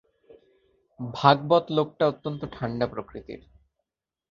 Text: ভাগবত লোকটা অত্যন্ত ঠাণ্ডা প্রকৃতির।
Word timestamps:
ভাগবত 0.99 1.65
লোকটা 1.69 2.03
অত্যন্ত 2.07 2.41
ঠাণ্ডা 2.51 2.85
প্রকৃতির। 2.87 3.41